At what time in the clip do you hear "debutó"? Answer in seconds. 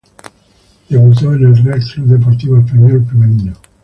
0.89-1.35